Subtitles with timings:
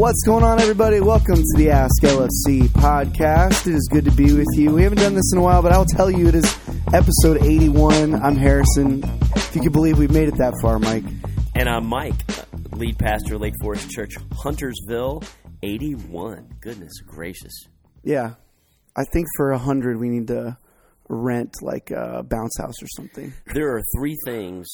[0.00, 0.98] What's going on, everybody?
[1.00, 3.66] Welcome to the Ask LFC podcast.
[3.66, 4.72] It is good to be with you.
[4.72, 6.58] We haven't done this in a while, but I'll tell you, it is
[6.94, 8.14] episode 81.
[8.14, 9.04] I'm Harrison.
[9.36, 11.04] If you can believe we've made it that far, Mike.
[11.54, 12.14] And I'm Mike,
[12.72, 15.22] lead pastor, Lake Forest Church, Huntersville,
[15.62, 16.48] 81.
[16.62, 17.52] Goodness gracious.
[18.02, 18.36] Yeah.
[18.96, 20.56] I think for a 100, we need to
[21.10, 23.34] rent like a bounce house or something.
[23.52, 24.66] There are three things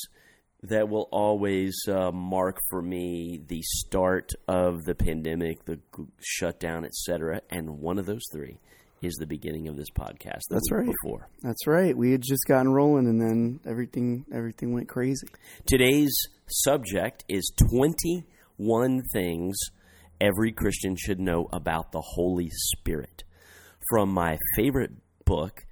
[0.68, 5.78] that will always uh, mark for me the start of the pandemic, the
[6.20, 7.40] shutdown, etc.
[7.50, 8.58] And one of those three
[9.02, 10.42] is the beginning of this podcast.
[10.50, 10.86] That's right.
[11.02, 15.26] Before that's right, we had just gotten rolling, and then everything everything went crazy.
[15.66, 16.14] Today's
[16.48, 18.24] subject is twenty
[18.56, 19.56] one things
[20.20, 23.24] every Christian should know about the Holy Spirit.
[23.90, 24.92] From my favorite
[25.24, 25.65] book,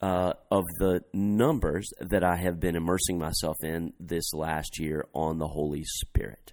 [0.00, 5.38] uh, of the numbers that I have been immersing myself in this last year on
[5.38, 6.52] the Holy Spirit.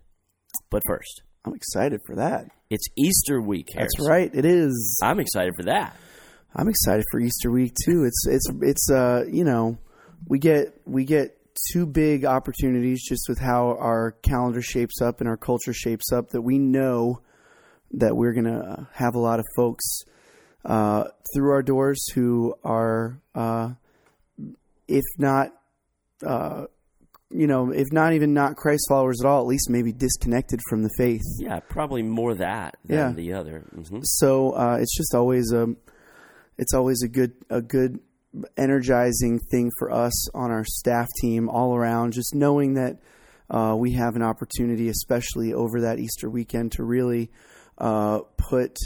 [0.69, 2.45] But first, I'm excited for that.
[2.69, 3.67] It's Easter week.
[3.73, 3.91] Harris.
[3.97, 4.31] That's right.
[4.33, 4.99] It is.
[5.03, 5.95] I'm excited for that.
[6.55, 8.05] I'm excited for Easter week too.
[8.05, 9.77] It's it's it's uh you know
[10.27, 11.37] we get we get
[11.71, 16.29] two big opportunities just with how our calendar shapes up and our culture shapes up
[16.29, 17.21] that we know
[17.91, 19.83] that we're gonna have a lot of folks
[20.65, 23.71] uh, through our doors who are, uh,
[24.87, 25.51] if not,
[26.25, 26.65] uh,
[27.29, 30.83] you know, if not even not Christ followers at all, at least maybe disconnected from
[30.83, 31.21] the faith.
[31.39, 33.11] Yeah, probably more that than yeah.
[33.11, 33.65] the other.
[33.75, 33.99] Mm-hmm.
[34.03, 35.67] So uh, it's just always a,
[36.57, 37.99] it's always a good a good
[38.57, 42.13] energizing thing for us on our staff team all around.
[42.13, 42.99] Just knowing that
[43.49, 47.31] uh, we have an opportunity, especially over that Easter weekend, to really
[47.77, 48.77] uh, put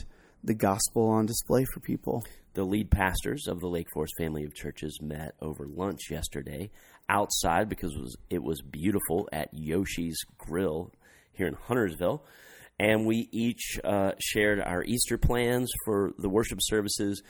[0.48, 2.24] the gospel on display for people.
[2.54, 6.72] The lead pastors of the Lake Forest family of churches met over lunch yesterday
[7.10, 10.92] outside because it was, it was beautiful at Yoshi's Grill
[11.34, 12.24] here in Huntersville.
[12.80, 17.22] And we each uh, shared our Easter plans for the worship services,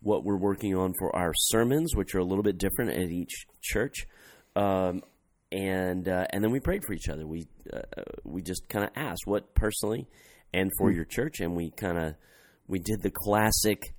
[0.00, 3.46] what we're working on for our sermons, which are a little bit different at each
[3.60, 4.06] church.
[4.54, 5.02] Um,
[5.50, 7.26] and uh, and then we prayed for each other.
[7.26, 7.80] We uh,
[8.24, 10.08] we just kind of asked what personally
[10.52, 10.96] and for mm-hmm.
[10.96, 12.14] your church, and we kind of
[12.72, 13.94] we did the classic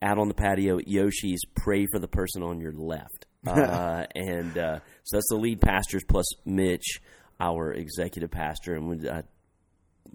[0.00, 3.26] out on the patio at Yoshi's, pray for the person on your left.
[3.46, 7.02] Uh, and uh, so that's the lead pastors plus Mitch,
[7.38, 8.74] our executive pastor.
[8.74, 9.22] And we, I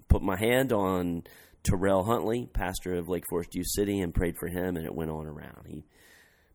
[0.08, 1.22] put my hand on
[1.62, 5.12] Terrell Huntley, pastor of Lake Forest U City, and prayed for him, and it went
[5.12, 5.64] on around.
[5.68, 5.84] He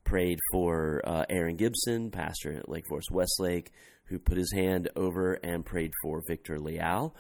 [0.03, 3.71] prayed for uh, Aaron Gibson, pastor at Lake Forest Westlake,
[4.07, 7.15] who put his hand over and prayed for Victor Leal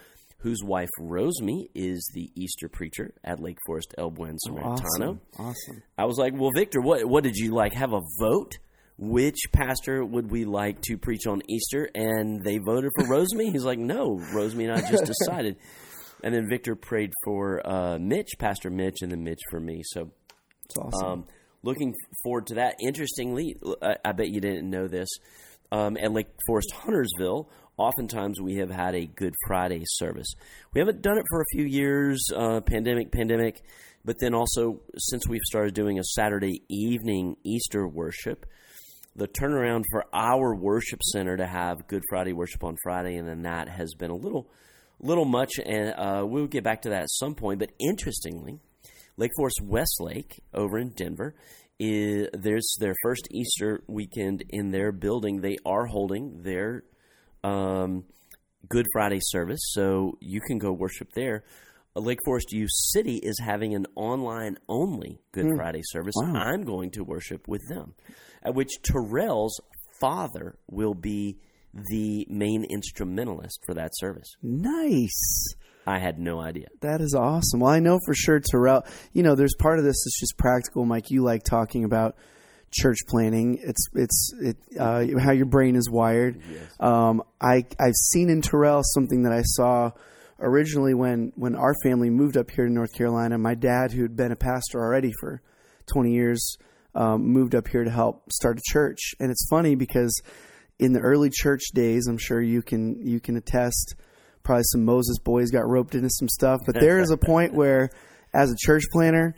[0.45, 4.77] whose wife Roseme is the Easter preacher at Lake Forest El Buen Samaritano.
[4.99, 5.21] Awesome.
[5.39, 5.83] awesome.
[5.97, 7.73] I was like, well, Victor, what what did you like?
[7.73, 8.59] Have a vote?
[8.99, 11.89] Which pastor would we like to preach on Easter?
[11.95, 13.51] And they voted for Roseme.
[13.51, 15.57] He's like, no, Roseme and I just decided.
[16.23, 19.81] and then Victor prayed for uh, Mitch, Pastor Mitch, and then Mitch for me.
[19.83, 20.11] So,
[20.65, 21.07] it's awesome.
[21.07, 21.25] Um,
[21.63, 21.91] looking
[22.23, 22.75] forward to that.
[22.85, 25.09] Interestingly, I, I bet you didn't know this.
[25.71, 30.33] Um, at Lake Forest Huntersville oftentimes we have had a Good Friday service.
[30.73, 33.63] We haven't done it for a few years, uh, pandemic, pandemic,
[34.03, 38.45] but then also since we've started doing a Saturday evening Easter worship,
[39.15, 43.43] the turnaround for our worship center to have Good Friday worship on Friday, and then
[43.43, 44.49] that has been a little,
[44.99, 47.59] little much, and uh, we'll get back to that at some point.
[47.59, 48.59] But interestingly,
[49.17, 51.35] Lake Forest Westlake over in Denver
[51.79, 55.41] is there's their first Easter weekend in their building.
[55.41, 56.83] They are holding their
[57.45, 58.03] um,
[58.67, 61.43] Good Friday service, so you can go worship there.
[61.95, 65.55] Lake Forest U City is having an online only Good mm.
[65.55, 66.15] Friday service.
[66.17, 66.33] Wow.
[66.33, 67.93] I'm going to worship with them,
[68.43, 69.61] at which Terrell's
[70.01, 71.37] father will be
[71.73, 74.35] the main instrumentalist for that service.
[74.41, 75.55] Nice.
[75.87, 76.67] I had no idea.
[76.81, 77.59] That is awesome.
[77.59, 80.85] Well, I know for sure Terrell, you know, there's part of this that's just practical,
[80.85, 81.11] Mike.
[81.11, 82.15] You like talking about
[82.75, 83.59] church planning.
[83.61, 86.41] It's it's it, uh, how your brain is wired.
[86.49, 86.75] Yes.
[86.79, 89.91] Um, I I've seen in Terrell something that I saw
[90.39, 93.37] originally when when our family moved up here to North Carolina.
[93.37, 95.41] My dad, who had been a pastor already for
[95.91, 96.57] twenty years,
[96.95, 99.13] um, moved up here to help start a church.
[99.19, 100.21] And it's funny because
[100.79, 103.95] in the early church days, I'm sure you can you can attest.
[104.43, 107.89] Probably some Moses boys got roped into some stuff, but there is a point where,
[108.33, 109.35] as a church planner,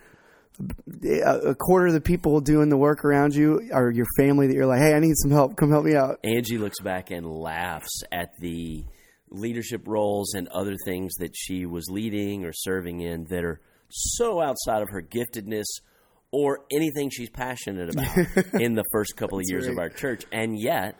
[0.59, 4.65] a quarter of the people doing the work around you are your family that you're
[4.65, 5.55] like, hey, I need some help.
[5.55, 6.19] Come help me out.
[6.23, 8.83] Angie looks back and laughs at the
[9.29, 13.59] leadership roles and other things that she was leading or serving in that are
[13.89, 15.65] so outside of her giftedness
[16.31, 18.17] or anything she's passionate about
[18.61, 19.73] in the first couple of years right.
[19.73, 20.25] of our church.
[20.31, 20.97] And yet,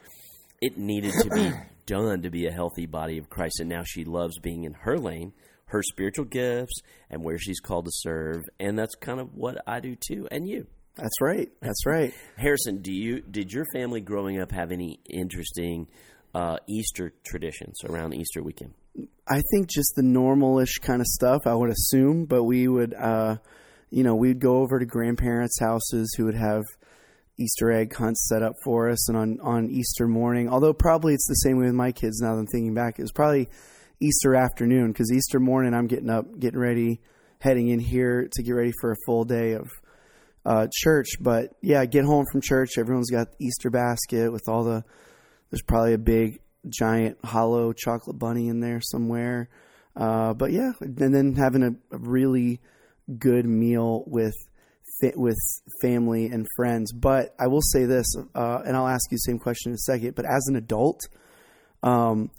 [0.62, 1.52] it needed to be
[1.86, 3.60] done to be a healthy body of Christ.
[3.60, 5.34] And now she loves being in her lane
[5.68, 9.80] her spiritual gifts and where she's called to serve, and that's kind of what I
[9.80, 10.68] do too, and you.
[10.96, 11.50] That's right.
[11.62, 12.14] That's right.
[12.38, 15.88] Harrison, do you did your family growing up have any interesting
[16.34, 18.74] uh, Easter traditions around Easter weekend?
[19.28, 21.42] I think just the normalish kind of stuff.
[21.46, 23.38] I would assume, but we would, uh,
[23.92, 26.64] you know, we'd go over to grandparents' houses who would have
[27.38, 30.50] Easter egg hunts set up for us, and on on Easter morning.
[30.50, 32.20] Although probably it's the same way with my kids.
[32.22, 33.50] Now that I'm thinking back, it was probably
[34.00, 37.02] Easter afternoon because Easter morning I'm getting up, getting ready,
[37.40, 39.70] heading in here to get ready for a full day of
[40.46, 41.08] uh, church.
[41.20, 42.78] But yeah, get home from church.
[42.78, 44.84] Everyone's got Easter basket with all the.
[45.50, 49.50] There's probably a big giant hollow chocolate bunny in there somewhere.
[49.96, 52.60] Uh, but yeah, and then having a, a really
[53.18, 54.36] good meal with
[55.16, 55.38] with
[55.82, 56.92] family and friends.
[56.92, 58.06] But I will say this,
[58.36, 60.16] uh, and I'll ask you the same question in a second.
[60.16, 61.00] But as an adult,
[61.84, 62.32] um,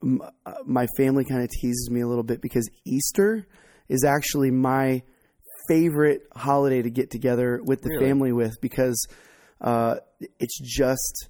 [0.00, 3.46] my family kind of teases me a little bit because Easter
[3.88, 5.02] is actually my
[5.68, 8.06] favorite holiday to get together with the Really?
[8.06, 9.06] family with because
[9.60, 9.96] uh,
[10.38, 11.28] it's just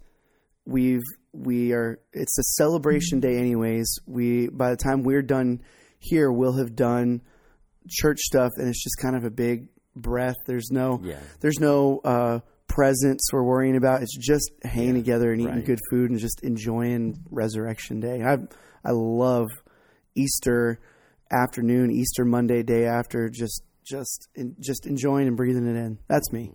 [0.65, 5.61] we've we are it's a celebration day anyways we by the time we're done
[5.99, 7.21] here we'll have done
[7.89, 11.19] church stuff and it's just kind of a big breath there's no Yeah.
[11.41, 12.41] there's no uh
[12.79, 15.65] presents we're worrying about it's just hanging together and eating right.
[15.65, 18.37] good food and just enjoying resurrection day i
[18.85, 19.49] i love
[20.15, 20.79] easter
[21.33, 26.33] afternoon easter monday day after just just in, just enjoying and breathing it in that's
[26.33, 26.53] me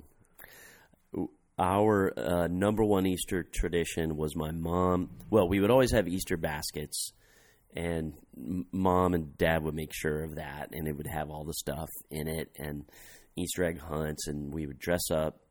[1.60, 5.12] Our uh, number one Easter tradition was my mom.
[5.30, 7.12] Well, we would always have Easter baskets,
[7.76, 11.44] and m- mom and dad would make sure of that, and it would have all
[11.44, 12.86] the stuff in it, and
[13.36, 15.43] Easter egg hunts, and we would dress up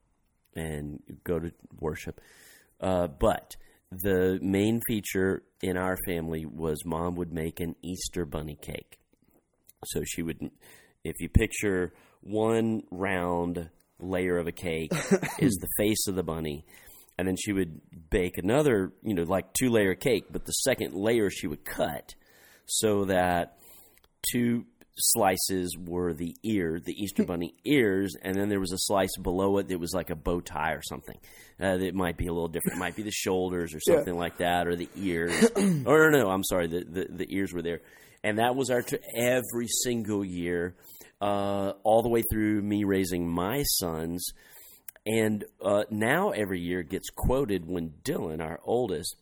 [0.54, 2.20] and go to worship.
[2.80, 3.56] Uh, but
[3.90, 8.98] the main feature in our family was mom would make an Easter bunny cake.
[9.84, 10.50] So she would,
[11.04, 14.92] if you picture one round layer of a cake
[15.38, 16.64] is the face of the bunny,
[17.18, 20.94] and then she would bake another, you know, like two layer cake, but the second
[20.94, 22.14] layer she would cut
[22.66, 23.58] so that
[24.32, 24.64] two
[24.98, 29.58] slices were the ear, the Easter bunny ears, and then there was a slice below
[29.58, 31.18] it that was like a bow tie or something.
[31.60, 32.76] Uh, that might be a little different.
[32.76, 35.50] It might be the shoulders or something like that, or the ears.
[35.86, 37.80] or no, I'm sorry, the, the the ears were there,
[38.24, 40.74] and that was our tr- every single year,
[41.20, 44.32] uh, all the way through me raising my sons.
[45.04, 49.16] And uh, now every year gets quoted when Dylan, our oldest,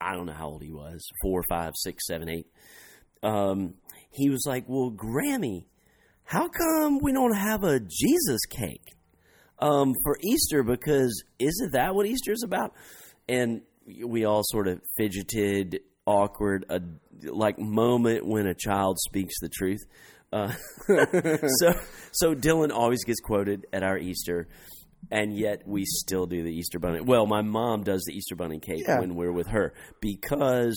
[0.00, 2.46] I don't know how old he was, four, five, six, seven, eight.
[3.22, 3.74] Um,
[4.10, 5.64] he was like, "Well, Grammy,
[6.24, 8.94] how come we don't have a Jesus cake
[9.58, 10.62] um, for Easter?
[10.62, 12.74] Because isn't that what Easter is about?"
[13.28, 13.62] And
[14.04, 16.80] we all sort of fidgeted, awkward, a
[17.24, 19.80] like moment when a child speaks the truth.
[20.32, 20.52] Uh,
[20.86, 21.72] so,
[22.12, 24.48] so Dylan always gets quoted at our Easter.
[25.10, 27.00] And yet we still do the Easter bunny.
[27.00, 29.00] Well, my mom does the Easter bunny cake Yeah.
[29.00, 30.76] when we're with her because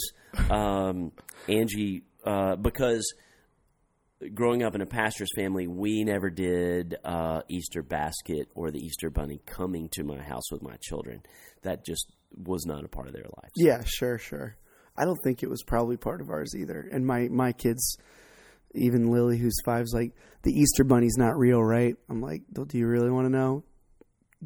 [0.49, 1.11] um,
[1.49, 3.13] Angie, uh, because
[4.33, 9.09] growing up in a pastor's family, we never did uh, Easter basket or the Easter
[9.09, 11.21] bunny coming to my house with my children.
[11.63, 13.53] That just was not a part of their lives.
[13.55, 14.55] Yeah, sure, sure.
[14.97, 16.87] I don't think it was probably part of ours either.
[16.91, 17.97] And my my kids,
[18.75, 21.95] even Lily, who's five, is like, the Easter Bunny's not real, right?
[22.09, 23.63] I'm like, "Do you really want to know?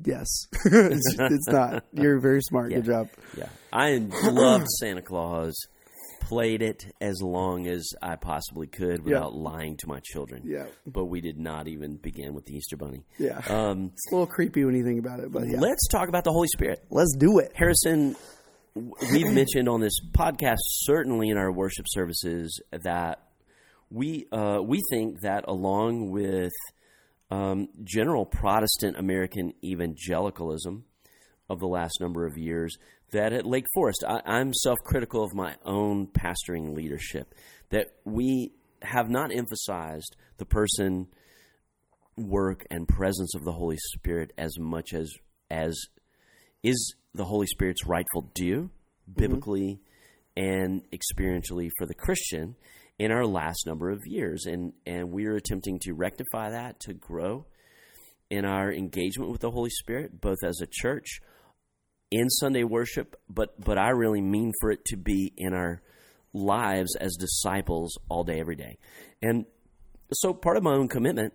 [0.05, 0.27] Yes,
[0.65, 1.85] it's, it's not.
[1.91, 2.69] You're very smart.
[2.69, 3.09] Good job.
[3.37, 5.55] Yeah, I loved Santa Claus.
[6.27, 10.41] Played it as long as I possibly could without lying to my children.
[10.45, 10.65] Yeah.
[10.85, 13.05] but we did not even begin with the Easter bunny.
[13.17, 16.09] Yeah, Um, it's a little creepy when you think about it, but yeah, Let's talk
[16.09, 16.83] about the Holy Spirit.
[16.89, 17.53] let's do it.
[17.55, 18.15] Harrison,
[18.75, 23.21] we've mentioned on this podcast, certainly in our worship services, that
[23.89, 26.51] we uh, we think that along with
[27.31, 30.83] um, general Protestant American evangelicalism
[31.49, 32.77] of the last number of years,
[33.11, 37.33] that at Lake Forest, I, I'm self critical of my own pastoring leadership,
[37.69, 38.51] that we
[38.81, 41.07] have not emphasized the person,
[42.15, 45.11] work, and presence of the Holy Spirit as much as
[45.49, 45.77] as
[46.63, 48.69] is the Holy Spirit's rightful due,
[49.09, 49.19] mm-hmm.
[49.19, 49.81] biblically
[50.35, 52.55] and experientially for the Christian
[52.99, 54.45] in our last number of years.
[54.45, 57.45] And, and we're attempting to rectify that, to grow
[58.29, 61.19] in our engagement with the Holy Spirit, both as a church,
[62.11, 65.81] in Sunday worship, but, but I really mean for it to be in our
[66.33, 68.77] lives as disciples all day, every day.
[69.21, 69.45] And
[70.13, 71.33] so part of my own commitment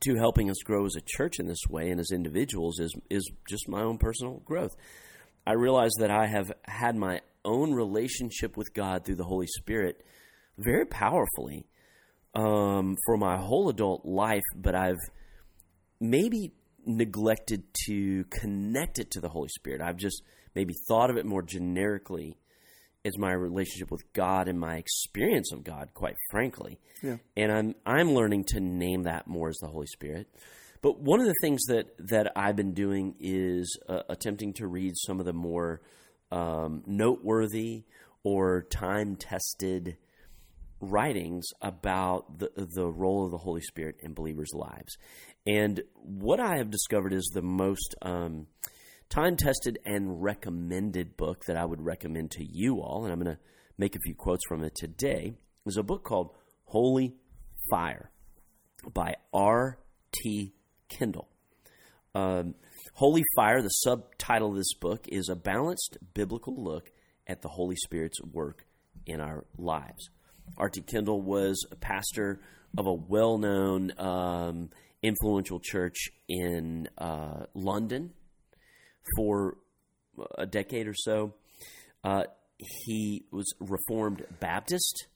[0.00, 3.30] to helping us grow as a church in this way and as individuals is is
[3.48, 4.74] just my own personal growth.
[5.46, 10.02] I realize that I have had my own relationship with God through the Holy Spirit
[10.58, 11.66] very powerfully
[12.34, 14.98] um, for my whole adult life, but I've
[16.00, 16.52] maybe
[16.86, 19.80] neglected to connect it to the Holy Spirit.
[19.80, 20.22] I've just
[20.54, 22.38] maybe thought of it more generically
[23.04, 26.80] as my relationship with God and my experience of God, quite frankly.
[27.02, 27.16] Yeah.
[27.36, 30.28] And I'm I'm learning to name that more as the Holy Spirit.
[30.80, 34.94] But one of the things that that I've been doing is uh, attempting to read
[34.96, 35.82] some of the more
[36.30, 37.84] um, noteworthy
[38.22, 39.96] or time tested
[40.80, 44.96] writings about the the role of the Holy Spirit in believers' lives.
[45.46, 48.46] And what I have discovered is the most um,
[49.08, 53.36] time tested and recommended book that I would recommend to you all, and I'm going
[53.36, 53.42] to
[53.76, 55.34] make a few quotes from it today,
[55.66, 57.14] is a book called Holy
[57.70, 58.10] Fire
[58.92, 60.54] by R.T.
[60.88, 61.28] Kendall.
[62.14, 62.54] Um,
[62.94, 66.90] Holy Fire, the subtitle of this book, is a balanced biblical look
[67.26, 68.66] at the Holy Spirit's work
[69.06, 70.10] in our lives.
[70.56, 70.82] R.T.
[70.82, 72.40] Kendall was a pastor
[72.76, 74.70] of a well known, um,
[75.02, 78.12] influential church in uh, London
[79.16, 79.56] for
[80.38, 81.34] a decade or so.
[82.02, 82.24] Uh,
[82.58, 85.06] he was Reformed Baptist.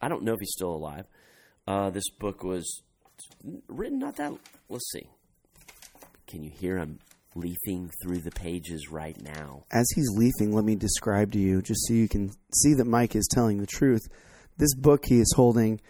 [0.00, 1.06] I don't know if he's still alive.
[1.66, 2.82] Uh, this book was
[3.68, 4.32] written not that.
[4.68, 5.08] Let's see.
[6.26, 6.98] Can you hear him
[7.34, 9.64] leafing through the pages right now?
[9.72, 13.16] As he's leafing, let me describe to you, just so you can see that Mike
[13.16, 14.02] is telling the truth.
[14.58, 15.80] This book he is holding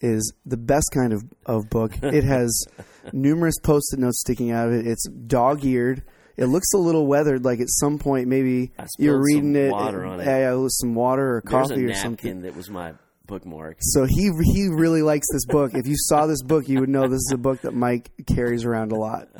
[0.00, 1.92] is the best kind of, of book.
[2.02, 2.66] It has
[3.12, 4.86] numerous post it notes sticking out of it.
[4.86, 6.02] It's dog eared.
[6.36, 9.70] It looks a little weathered, like at some point maybe you're reading some it.
[9.70, 10.26] water on it.
[10.26, 12.42] Yeah, yeah, some water or There's coffee a or napkin something.
[12.42, 12.94] that was my
[13.26, 13.76] bookmark.
[13.80, 15.72] So he he really likes this book.
[15.74, 18.64] If you saw this book, you would know this is a book that Mike carries
[18.64, 19.28] around a lot.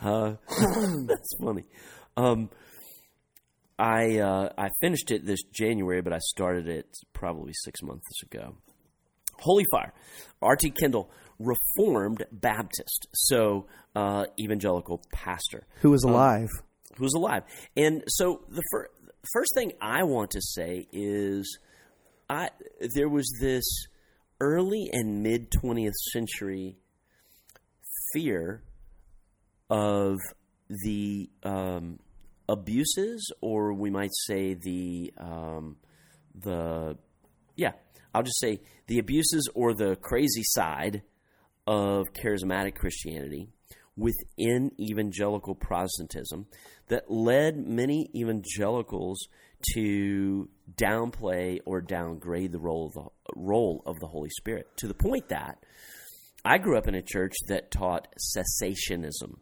[0.00, 0.34] Uh,
[1.08, 1.64] that's funny.
[2.16, 2.50] Um,
[3.78, 8.56] I uh, I finished it this January, but I started it probably six months ago.
[9.40, 9.92] Holy Fire,
[10.42, 10.70] R.T.
[10.70, 16.48] Kendall, Reformed Baptist, so uh, evangelical pastor who is was alive?
[16.96, 17.44] who's alive.
[17.76, 18.90] And so the fir-
[19.32, 21.58] first thing I want to say is
[22.28, 22.50] I
[22.94, 23.64] there was this
[24.40, 26.76] early and mid 20th century
[28.12, 28.62] fear
[29.70, 30.16] of
[30.68, 31.98] the um,
[32.48, 35.76] abuses, or we might say the um,
[36.34, 36.96] the
[37.56, 37.72] yeah,
[38.14, 41.02] I'll just say the abuses or the crazy side
[41.66, 43.48] of charismatic Christianity
[43.96, 46.46] within evangelical Protestantism
[46.88, 49.28] that led many evangelicals
[49.74, 54.94] to downplay or downgrade the role of the role of the Holy Spirit to the
[54.94, 55.58] point that
[56.44, 59.38] I grew up in a church that taught cessationism.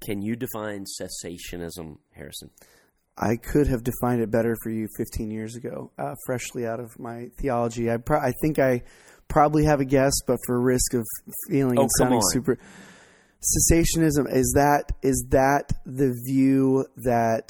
[0.00, 2.50] Can you define cessationism, Harrison?
[3.18, 6.98] I could have defined it better for you 15 years ago, uh, freshly out of
[6.98, 7.90] my theology.
[7.90, 8.82] I, pro- I think I
[9.28, 11.04] probably have a guess, but for risk of
[11.48, 12.58] feeling Oh, and sounding super
[13.40, 17.48] cessationism is that is that the view that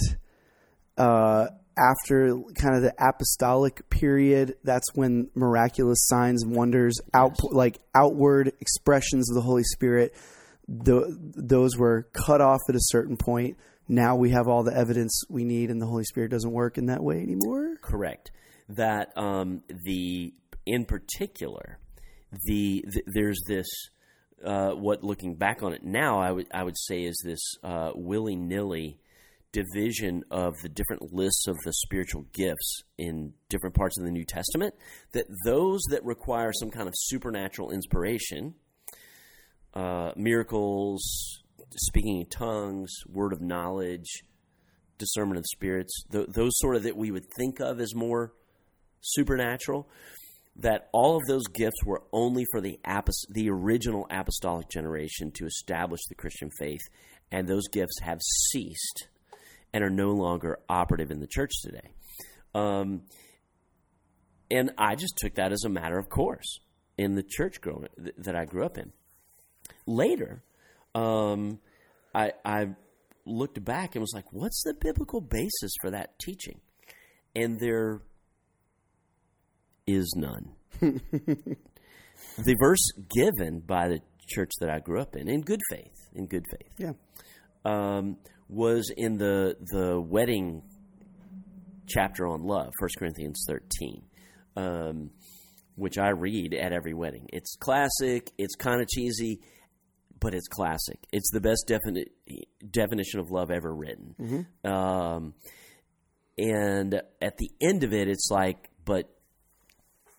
[0.97, 7.78] uh, after kind of the apostolic period, that's when miraculous signs and wonders, out like
[7.95, 10.14] outward expressions of the Holy Spirit,
[10.70, 13.56] tho- those were cut off at a certain point.
[13.88, 16.86] Now we have all the evidence we need, and the Holy Spirit doesn't work in
[16.86, 17.76] that way anymore.
[17.82, 18.30] correct
[18.76, 20.32] that um, the
[20.66, 21.78] in particular
[22.46, 23.66] the, th there's this
[24.44, 27.90] uh, what looking back on it now I would I would say is this uh,
[27.94, 29.00] willy nilly
[29.52, 34.24] division of the different lists of the spiritual gifts in different parts of the New
[34.24, 34.74] Testament
[35.12, 38.54] that those that require some kind of supernatural inspiration
[39.74, 41.42] uh, miracles
[41.76, 44.24] speaking in tongues word of knowledge
[44.98, 48.32] discernment of spirits, th- those sort of that we would think of as more
[49.00, 49.88] supernatural,
[50.56, 52.78] that all of those gifts were only for the
[53.30, 56.82] the original apostolic generation to establish the Christian faith,
[57.32, 59.08] and those gifts have ceased
[59.72, 61.92] and are no longer operative in the church today.
[62.54, 63.02] Um,
[64.50, 66.58] and I just took that as a matter of course
[66.98, 68.92] in the church growing, th- that I grew up in.
[69.90, 70.42] Later,
[70.94, 71.59] um,
[72.14, 72.68] I, I
[73.26, 76.61] looked back and was like, what's the biblical basis for that teaching?
[77.35, 78.02] And there
[79.87, 80.52] is none.
[80.80, 81.56] the
[82.61, 86.44] verse given by the church that I grew up in, in good faith, in good
[86.50, 86.92] faith, Yeah.
[87.64, 88.16] um,
[88.49, 90.62] was in the the wedding
[91.88, 94.02] chapter on love, 1 Corinthians 13,
[94.56, 95.11] um,
[95.76, 97.26] which I read at every wedding.
[97.32, 99.40] It's classic, it's kind of cheesy,
[100.20, 100.98] but it's classic.
[101.12, 104.46] It's the best defini- definition of love ever written.
[104.64, 105.34] Um,
[106.38, 109.10] and at the end of it, it's like, but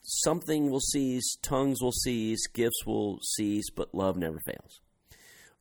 [0.03, 4.81] something will cease, tongues will cease, gifts will cease, but love never fails.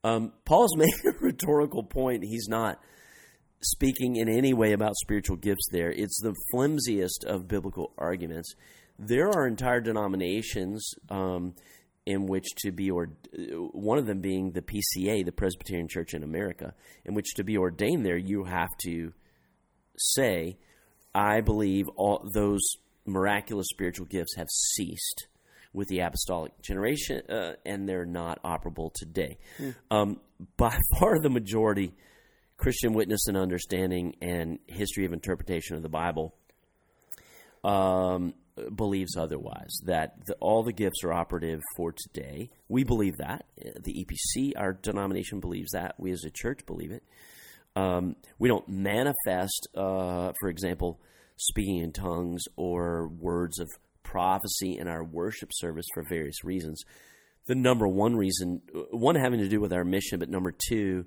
[0.03, 2.25] Um, Paul's making a rhetorical point.
[2.25, 2.81] He's not
[3.63, 5.91] speaking in any way about spiritual gifts there.
[5.91, 8.55] It's the flimsiest of biblical arguments.
[8.99, 11.55] There are entire denominations um,
[12.07, 13.11] in which to be or
[13.73, 17.57] one of them being the PCA, the Presbyterian Church in America, in which to be
[17.57, 19.13] ordained there, you have to
[19.97, 20.59] say,
[21.15, 22.63] "I believe all those
[23.07, 25.27] miraculous spiritual gifts have ceased."
[25.73, 29.39] With the apostolic generation, uh, and they're not operable today.
[29.57, 29.75] Mm.
[29.93, 30.21] Um,
[30.57, 31.95] by far, the majority
[32.57, 36.35] Christian witness and understanding and history of interpretation of the Bible
[37.65, 38.35] um,
[38.75, 39.71] believes otherwise.
[39.85, 42.51] That the, all the gifts are operative for today.
[42.69, 43.47] We believe that.
[43.57, 45.95] The EPC, our denomination, believes that.
[45.99, 47.03] We as a church believe it.
[47.77, 51.01] Um, we don't manifest, uh, for example,
[51.37, 53.69] speaking in tongues or words of
[54.03, 56.83] prophecy in our worship service for various reasons.
[57.47, 61.07] The number one reason, one having to do with our mission, but number two,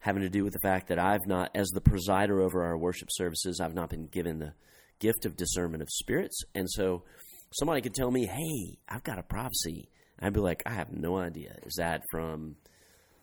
[0.00, 3.08] having to do with the fact that I've not, as the presider over our worship
[3.10, 4.54] services, I've not been given the
[5.00, 6.42] gift of discernment of spirits.
[6.54, 7.04] And so
[7.52, 9.88] somebody could tell me, hey, I've got a prophecy.
[10.20, 11.56] I'd be like, I have no idea.
[11.64, 12.56] Is that from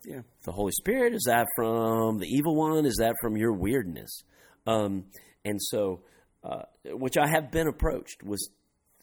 [0.06, 0.22] yeah.
[0.44, 1.14] the Holy Spirit?
[1.14, 2.86] Is that from the evil one?
[2.86, 4.24] Is that from your weirdness?
[4.66, 5.06] Um,
[5.44, 6.02] and so,
[6.44, 8.50] uh, which I have been approached was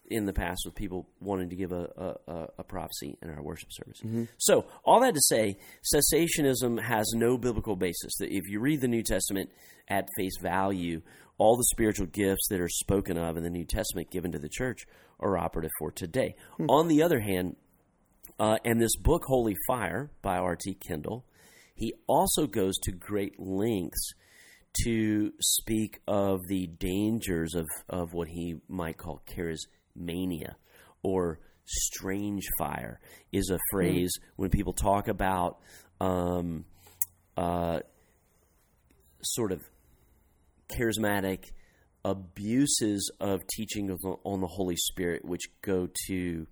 [0.07, 3.69] in the past with people wanting to give a, a, a prophecy in our worship
[3.73, 3.99] service.
[4.01, 4.25] Mm-hmm.
[4.39, 5.57] So, all that to say,
[5.95, 8.13] cessationism has no biblical basis.
[8.19, 9.51] That if you read the New Testament
[9.89, 11.03] at face value,
[11.39, 14.49] all the spiritual gifts that are spoken of in the New Testament given to the
[14.49, 14.87] church
[15.21, 16.35] are operative for today.
[16.55, 16.71] Mm-hmm.
[16.71, 17.57] On the other hand,
[18.39, 20.75] uh, and this book, Holy Fire, by R.T.
[20.75, 21.25] Kendall,
[21.75, 24.13] he also goes to great lengths
[24.85, 30.57] to speak of the dangers of, of what he might call charisma mania
[31.03, 33.01] or strange fire
[33.33, 34.25] is a phrase mm.
[34.37, 35.59] when people talk about
[36.01, 36.65] um,
[37.37, 37.81] uh,
[39.23, 39.61] sort of
[40.79, 41.51] charismatic
[42.05, 46.47] abuses of teaching of the, on the Holy Spirit, which go to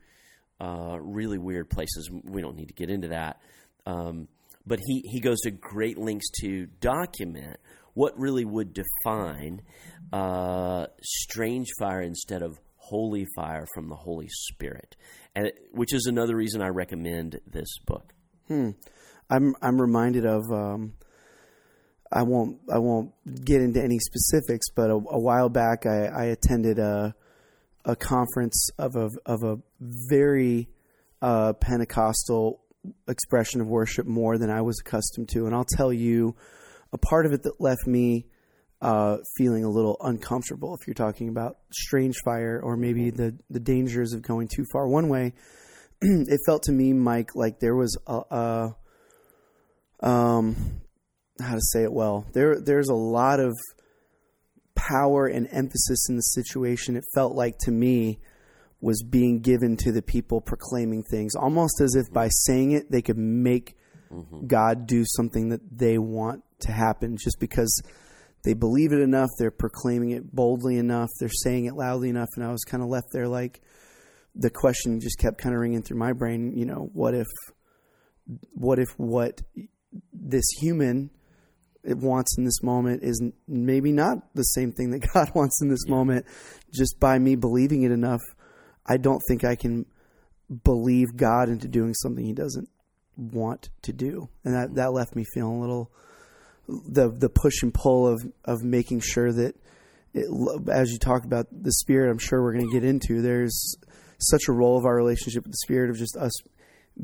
[0.61, 2.11] uh, really weird places.
[2.25, 3.41] We don't need to get into that.
[3.87, 4.29] Um,
[4.67, 7.59] but he, he goes to great lengths to document
[7.95, 9.63] what really would define
[10.13, 14.97] uh, strange fire instead of holy fire from the Holy Spirit,
[15.35, 18.13] and it, which is another reason I recommend this book.
[18.49, 18.71] Hmm.
[19.29, 20.43] I'm I'm reminded of.
[20.53, 20.95] Um,
[22.13, 23.13] I won't I won't
[23.45, 27.15] get into any specifics, but a, a while back I, I, attended a
[27.85, 30.69] a conference of a of a very
[31.23, 32.61] uh, Pentecostal
[33.09, 36.35] expression of worship more than I was accustomed to, and I'll tell you
[36.93, 38.27] a part of it that left me
[38.83, 43.61] uh, feeling a little uncomfortable if you're talking about strange fire or maybe the, the
[43.61, 45.35] dangers of going too far one way.
[46.01, 48.77] it felt to me, Mike, like there was a, a
[50.09, 50.57] um,
[51.41, 52.27] how to say it well.
[52.33, 53.53] There, there's a lot of
[54.75, 56.97] power and emphasis in the situation.
[56.97, 58.19] It felt like to me
[58.81, 63.03] was being given to the people proclaiming things, almost as if by saying it they
[63.03, 63.77] could make
[64.11, 64.47] mm-hmm.
[64.47, 67.83] God do something that they want to happen, just because
[68.43, 72.45] they believe it enough, they're proclaiming it boldly enough, they're saying it loudly enough, and
[72.45, 73.61] I was kind of left there like
[74.35, 76.57] the question just kept kind of ringing through my brain.
[76.57, 77.27] You know, what if,
[78.55, 79.43] what if what
[80.13, 81.11] this human
[81.85, 85.69] it wants in this moment is maybe not the same thing that God wants in
[85.69, 85.95] this yeah.
[85.95, 86.27] moment.
[86.73, 88.21] Just by me believing it enough,
[88.87, 89.87] I don't think I can
[90.65, 92.69] believe God into doing something He doesn't
[93.17, 95.91] want to do, and that that left me feeling a little
[96.69, 99.55] the the push and pull of of making sure that
[100.13, 100.27] it,
[100.71, 103.23] as you talk about the spirit, I'm sure we're going to get into.
[103.23, 103.77] There's
[104.19, 106.33] such a role of our relationship with the spirit of just us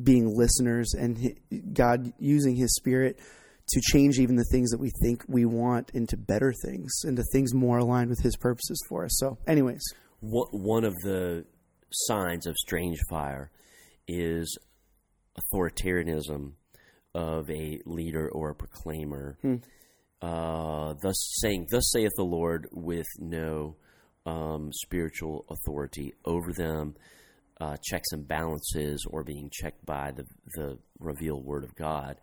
[0.03, 1.39] being listeners and
[1.73, 3.19] God using His Spirit
[3.69, 7.53] to change even the things that we think we want into better things, into things
[7.53, 9.17] more aligned with His purposes for us.
[9.19, 9.83] So, anyways,
[10.21, 11.45] one of the
[11.93, 13.51] signs of strange fire
[14.07, 14.59] is
[15.39, 16.53] authoritarianism
[17.15, 19.57] of a leader or a proclaimer, hmm.
[20.23, 23.77] uh, thus saying, "Thus saith the Lord," with no
[24.27, 26.95] um, spiritual authority over them,
[27.61, 30.25] uh, checks and balances, or being checked by the
[30.55, 32.21] the revealed Word of God.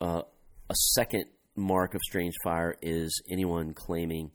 [0.00, 0.22] Uh,
[0.70, 1.24] a second
[1.56, 4.30] mark of strange fire is anyone claiming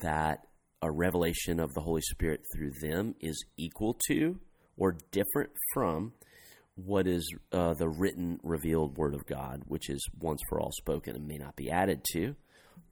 [0.00, 0.40] that
[0.82, 4.38] a revelation of the Holy Spirit through them is equal to
[4.76, 6.12] or different from
[6.74, 11.14] what is uh, the written, revealed Word of God, which is once for all spoken
[11.14, 12.34] and may not be added to,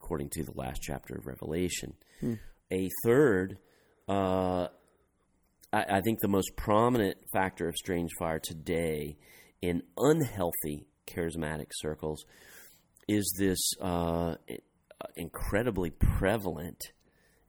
[0.00, 1.94] according to the last chapter of Revelation.
[2.20, 2.34] Hmm.
[2.70, 3.58] A third
[4.08, 4.68] uh,
[5.72, 9.16] I, I think the most prominent factor of strange fire today
[9.62, 12.24] in unhealthy charismatic circles
[13.08, 14.34] is this uh,
[15.16, 16.80] incredibly prevalent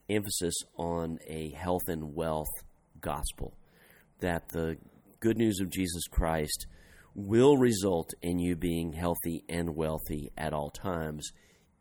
[0.09, 2.51] emphasis on a health and wealth
[2.99, 3.57] gospel.
[4.19, 4.77] That the
[5.19, 6.67] good news of Jesus Christ
[7.13, 11.29] will result in you being healthy and wealthy at all times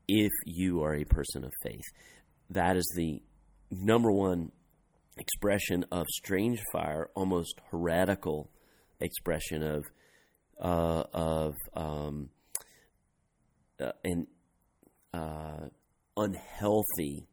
[0.08, 1.84] if you are a person of faith.
[2.50, 3.22] That is the
[3.70, 4.50] number one
[5.16, 8.50] expression of strange fire, almost heretical
[8.98, 9.84] expression of
[10.60, 12.28] uh, of um,
[13.80, 14.26] uh, an
[15.12, 15.68] uh,
[16.16, 17.26] unhealthy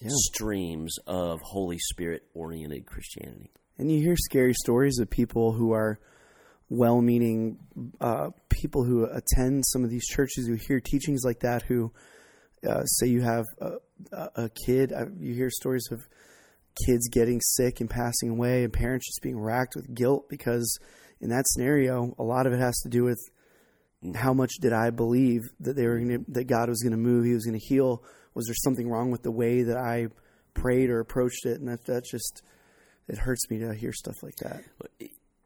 [0.00, 0.08] yeah.
[0.12, 3.50] streams of Holy Spirit oriented Christianity.
[3.78, 5.98] And you hear scary stories of people who are
[6.68, 7.58] well meaning
[8.00, 11.92] uh, people who attend some of these churches who hear teachings like that, who
[12.68, 14.92] uh, say you have a, a kid.
[14.92, 16.00] Uh, you hear stories of
[16.86, 20.78] kids getting sick and passing away, and parents just being racked with guilt because
[21.20, 23.20] in that scenario, a lot of it has to do with
[24.14, 27.24] how much did I believe that they were to, that God was going to move,
[27.24, 28.02] He was going to heal.
[28.34, 30.06] Was there something wrong with the way that I
[30.54, 31.60] prayed or approached it?
[31.60, 32.42] And that that just
[33.08, 34.62] it hurts me to hear stuff like that.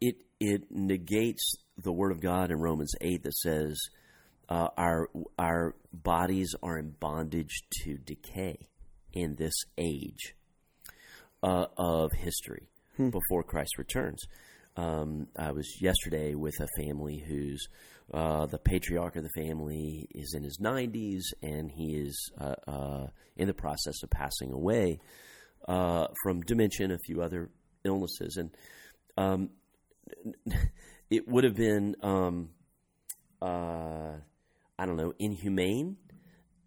[0.00, 3.76] It it negates the Word of God in Romans eight that says
[4.48, 5.08] uh, our
[5.38, 8.68] our bodies are in bondage to decay
[9.12, 10.34] in this age
[11.42, 13.10] uh, of history hmm.
[13.10, 14.22] before Christ returns.
[14.76, 17.68] Um, I was yesterday with a family who's
[18.12, 23.06] uh, the patriarch of the family is in his 90s and he is uh, uh,
[23.36, 24.98] in the process of passing away
[25.68, 27.50] uh, from dementia and a few other
[27.84, 28.36] illnesses.
[28.36, 28.50] And
[29.16, 29.50] um,
[31.10, 32.50] it would have been, um,
[33.40, 34.16] uh,
[34.78, 35.96] I don't know, inhumane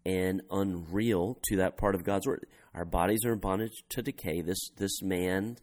[0.04, 2.46] and unreal to that part of God's word.
[2.74, 4.40] Our bodies are in bondage to decay.
[4.40, 5.58] This this man's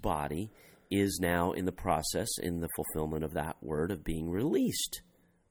[0.00, 0.50] body
[0.90, 5.02] is now in the process, in the fulfillment of that word, of being released.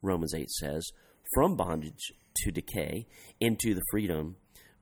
[0.01, 0.85] Romans eight says,
[1.33, 3.07] from bondage to decay
[3.39, 4.35] into the freedom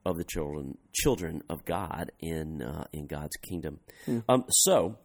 [0.06, 3.80] of the children children of God in uh, in God's kingdom.
[4.08, 4.24] Mm.
[4.28, 4.98] Um, so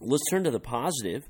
[0.00, 1.22] let's turn to the positive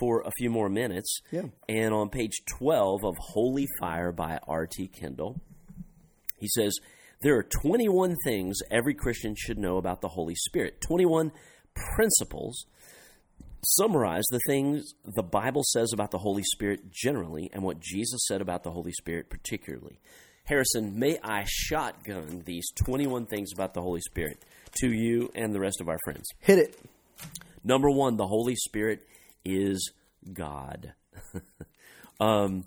[0.00, 1.20] for a few more minutes.
[1.30, 1.42] Yeah.
[1.68, 4.88] And on page twelve of Holy Fire by R.T.
[4.88, 5.40] Kendall,
[6.40, 6.74] he says,
[7.22, 11.30] There are 21 things every Christian should know about the Holy Spirit, 21
[11.94, 12.64] principles
[13.64, 18.40] summarize the things the Bible says about the Holy Spirit generally and what Jesus said
[18.40, 20.00] about the Holy Spirit particularly.
[20.44, 24.42] Harrison, may I shotgun these 21 things about the Holy Spirit
[24.80, 26.24] to you and the rest of our friends?
[26.40, 26.78] Hit it.
[27.62, 29.06] Number one, the Holy Spirit
[29.44, 29.92] is
[30.32, 30.94] God.
[32.20, 32.64] um,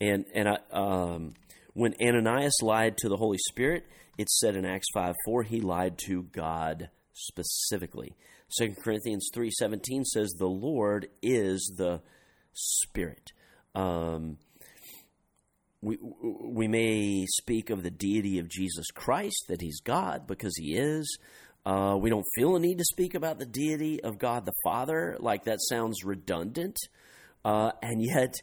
[0.00, 1.34] and and I, um,
[1.74, 3.84] when Ananias lied to the Holy Spirit,
[4.16, 8.16] it said in Acts 5 4, he lied to God specifically.
[8.58, 12.00] 2 Corinthians 3.17 says, the Lord is the
[12.52, 13.32] Spirit.
[13.74, 14.38] Um,
[15.80, 20.74] we, we may speak of the deity of Jesus Christ, that he's God, because he
[20.74, 21.18] is.
[21.64, 25.16] Uh, we don't feel a need to speak about the deity of God the Father,
[25.20, 26.76] like that sounds redundant.
[27.44, 28.34] Uh, and yet,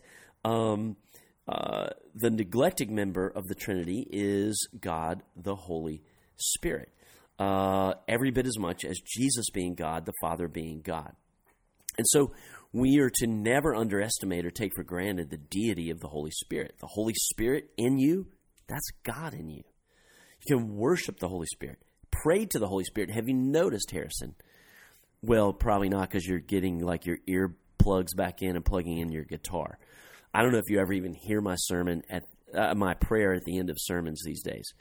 [0.43, 0.95] um,
[1.47, 6.01] uh, the neglected member of the Trinity is God the Holy
[6.37, 6.89] Spirit.
[7.37, 11.13] Uh, every bit as much as Jesus being God, the Father being God.
[11.97, 12.31] And so
[12.71, 16.75] we are to never underestimate or take for granted the deity of the Holy Spirit.
[16.79, 18.27] The Holy Spirit in you,
[18.67, 19.63] that's God in you.
[20.45, 21.79] You can worship the Holy Spirit,
[22.11, 23.11] pray to the Holy Spirit.
[23.11, 24.35] Have you noticed, Harrison?
[25.21, 29.23] Well, probably not because you're getting like your earplugs back in and plugging in your
[29.23, 29.79] guitar.
[30.33, 33.43] I don't know if you ever even hear my sermon at uh, my prayer at
[33.45, 34.73] the end of sermons these days.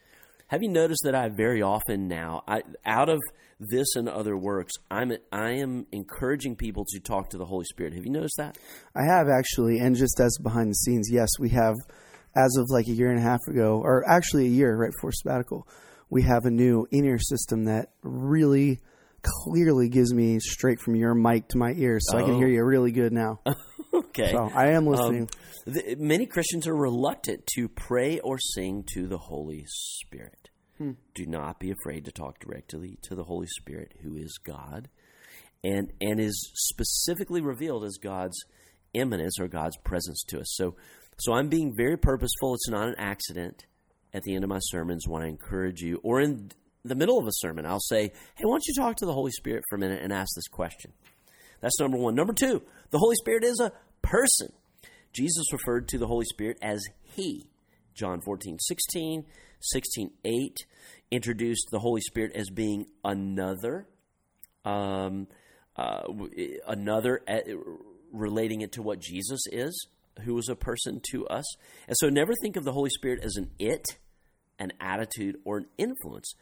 [0.48, 3.20] Have you noticed that I very often now, I, out of
[3.58, 7.94] this and other works, I'm I am encouraging people to talk to the Holy Spirit.
[7.94, 8.58] Have you noticed that?
[8.94, 11.74] I have actually, and just as behind the scenes, yes, we have,
[12.36, 15.12] as of like a year and a half ago, or actually a year right before
[15.12, 15.66] sabbatical,
[16.10, 18.80] we have a new in-ear system that really
[19.22, 22.20] clearly gives me straight from your mic to my ears, so oh.
[22.20, 22.50] I can hear oh.
[22.50, 23.40] you really good now.
[24.18, 25.28] okay, so I am listening.
[25.66, 30.50] Um, the, many Christians are reluctant to pray or sing to the Holy Spirit.
[30.78, 30.92] Hmm.
[31.14, 34.88] Do not be afraid to talk directly to the Holy Spirit, who is God,
[35.62, 38.38] and and is specifically revealed as God's
[38.92, 40.52] immanence or God's presence to us.
[40.56, 40.76] So,
[41.18, 42.54] so I'm being very purposeful.
[42.54, 43.66] It's not an accident.
[44.12, 46.52] At the end of my sermons, when I encourage you, or in
[46.84, 49.32] the middle of a sermon, I'll say, "Hey, why don't you talk to the Holy
[49.32, 50.92] Spirit for a minute and ask this question?"
[51.60, 52.14] That's number one.
[52.14, 53.72] Number two, the Holy Spirit is a
[54.04, 54.52] person.
[55.12, 57.48] Jesus referred to the Holy Spirit as He.
[57.94, 59.24] John 14, 16,
[59.60, 60.56] 16, 8
[61.10, 63.86] introduced the Holy Spirit as being another.
[64.64, 65.28] Um,
[65.76, 66.02] uh,
[66.66, 67.38] another uh,
[68.12, 69.88] relating it to what Jesus is,
[70.24, 71.44] who was a person to us.
[71.86, 73.84] And so never think of the Holy Spirit as an it,
[74.58, 76.32] an attitude, or an influence.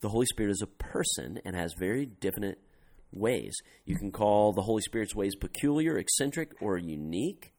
[0.00, 2.58] The Holy Spirit is a person and has very definite
[3.12, 3.56] ways.
[3.84, 7.52] You can call the Holy Spirit's ways peculiar, eccentric, or unique,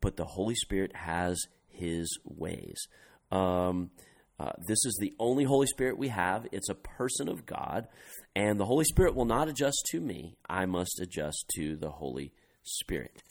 [0.00, 2.86] but the Holy Spirit has his ways.
[3.30, 3.90] Um,
[4.38, 6.46] uh, this is the only Holy Spirit we have.
[6.52, 7.86] It's a person of God.
[8.34, 10.36] And the Holy Spirit will not adjust to me.
[10.48, 12.32] I must adjust to the Holy
[12.64, 13.22] Spirit.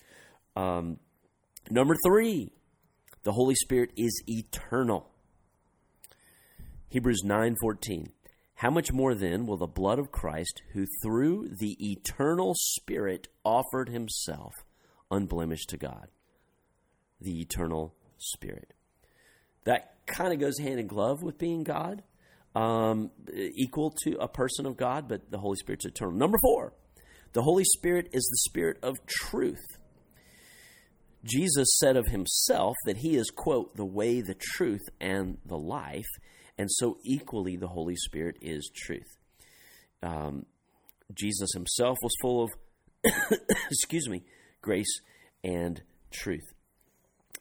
[0.56, 1.00] Um,
[1.70, 2.52] number three,
[3.24, 5.10] the Holy Spirit is eternal.
[6.90, 8.12] Hebrews 9:14.
[8.64, 13.90] How much more then will the blood of Christ, who through the eternal Spirit offered
[13.90, 14.54] himself
[15.12, 16.08] unblemished to God,
[17.20, 18.74] the eternal Spirit.
[19.66, 22.04] That kind of goes hand in glove with being God,
[22.56, 26.14] um, equal to a person of God, but the Holy Spirit's eternal.
[26.14, 26.72] Number four,
[27.34, 29.66] the Holy Spirit is the Spirit of truth.
[31.26, 36.08] Jesus said of himself that he is, quote, the way, the truth, and the life,
[36.58, 39.18] and so equally the Holy Spirit is truth.
[40.02, 40.46] Um,
[41.14, 42.52] Jesus himself was full of,
[43.72, 44.24] excuse me,
[44.62, 45.00] grace
[45.44, 46.54] and truth.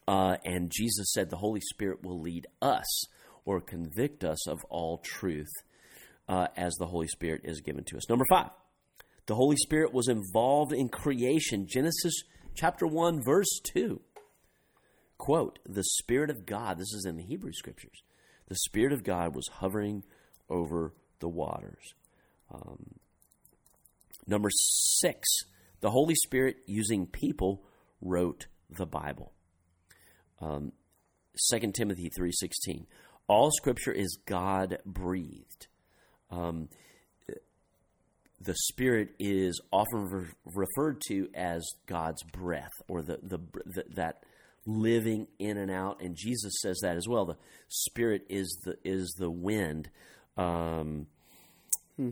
[0.07, 3.05] Uh, and Jesus said the Holy Spirit will lead us
[3.45, 5.53] or convict us of all truth
[6.29, 8.09] uh, as the Holy Spirit is given to us.
[8.09, 8.51] Number five,
[9.27, 11.67] the Holy Spirit was involved in creation.
[11.69, 12.15] Genesis
[12.55, 14.01] chapter 1, verse 2.
[15.19, 18.03] Quote, the Spirit of God, this is in the Hebrew Scriptures,
[18.53, 20.05] the Spirit of God was hovering
[20.51, 21.95] over the waters.
[22.53, 22.97] Um,
[24.27, 25.27] number six,
[25.81, 27.63] the Holy Spirit using people
[28.03, 29.33] wrote the Bible.
[30.43, 30.73] Um,
[31.51, 32.85] 2 Timothy 3.16,
[33.27, 35.69] all Scripture is God breathed.
[36.31, 36.69] Um,
[38.39, 44.25] the Spirit is often re- referred to as God's breath, or the, the, the, that
[44.67, 46.01] living in and out.
[46.01, 47.27] And Jesus says that as well.
[47.27, 47.37] The
[47.69, 49.91] Spirit is the is the wind.
[50.37, 51.07] Um,
[51.97, 52.11] hmm.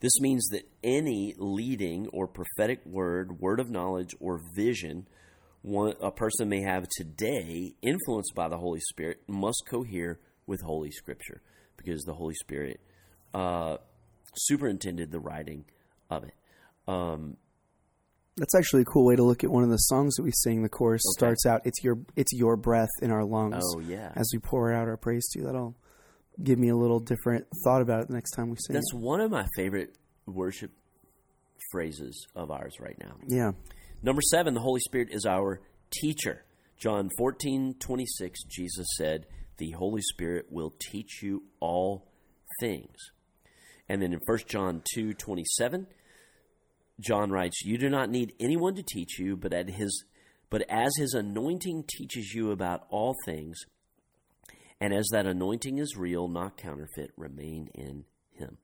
[0.00, 5.06] This means that any leading or prophetic word, word of knowledge, or vision
[5.62, 10.90] one, a person may have today, influenced by the Holy Spirit, must cohere with Holy
[10.90, 11.42] Scripture
[11.76, 12.80] because the Holy Spirit
[13.34, 13.76] uh,
[14.34, 15.64] superintended the writing
[16.10, 16.34] of it.
[16.86, 17.36] Um,
[18.38, 20.62] That's actually a cool way to look at one of the songs that we sing.
[20.62, 21.18] The chorus okay.
[21.18, 24.12] starts out, "It's your it's your breath in our lungs." Oh yeah.
[24.14, 25.76] As we pour out our praise to you, that'll
[26.42, 28.74] give me a little different thought about it the next time we sing.
[28.74, 28.98] That's it.
[28.98, 29.96] one of my favorite
[30.26, 30.70] worship
[31.70, 33.16] phrases of ours right now.
[33.26, 33.52] Yeah.
[34.02, 36.44] Number seven, the Holy Spirit is our teacher.
[36.78, 42.06] John 14, 26, Jesus said, The Holy Spirit will teach you all
[42.60, 42.94] things.
[43.88, 45.86] And then in 1 John 2, 27,
[47.00, 50.04] John writes, You do not need anyone to teach you, but at his
[50.50, 53.58] but as his anointing teaches you about all things,
[54.80, 58.56] and as that anointing is real, not counterfeit, remain in him.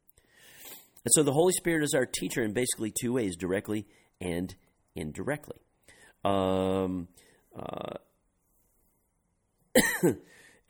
[1.04, 3.86] And so the Holy Spirit is our teacher in basically two ways directly
[4.20, 4.54] and
[4.94, 5.58] indirectly.
[6.24, 7.08] Um,
[7.54, 7.98] uh,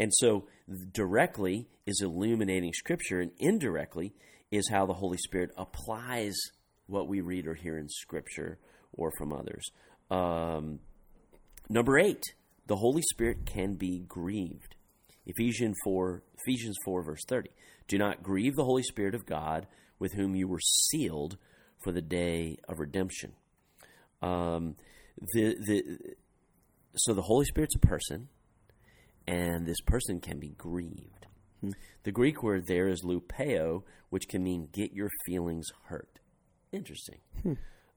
[0.00, 0.48] and so
[0.92, 4.14] directly is illuminating Scripture, and indirectly
[4.50, 6.34] is how the Holy Spirit applies
[6.86, 8.58] what we read or hear in Scripture
[8.92, 9.70] or from others.
[10.10, 10.80] Um,
[11.68, 12.22] number eight,
[12.66, 14.76] the Holy Spirit can be grieved.
[15.26, 17.50] Ephesians 4, Ephesians 4, verse 30.
[17.88, 19.66] Do not grieve the Holy Spirit of God,
[19.98, 21.36] with whom you were sealed
[21.82, 23.32] for the day of redemption.
[24.22, 24.76] Um,
[25.34, 25.98] the the
[26.96, 28.28] so the Holy Spirit's a person,
[29.26, 31.26] and this person can be grieved.
[31.60, 31.70] Hmm.
[32.04, 36.20] The Greek word there is lupeo, which can mean get your feelings hurt.
[36.74, 37.18] Interesting.
[37.42, 37.52] Hmm.